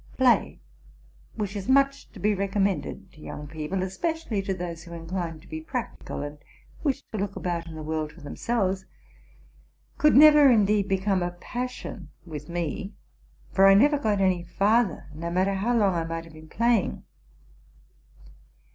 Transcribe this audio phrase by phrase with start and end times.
[0.17, 0.59] Play,
[1.35, 5.47] which is much to be recommended to young people, especially to those who incline to
[5.47, 6.39] be practical, and
[6.83, 8.85] wish to look about in 988 TRUTH AND FICTION the world for themselves,
[9.99, 12.93] could never, indeed, become a pas sion with me;
[13.51, 17.03] for I never got any farther, no matter how long I might have been playing.